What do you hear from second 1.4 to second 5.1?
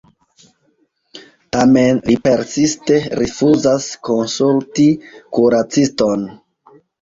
Tamen li persiste rifuzas konsulti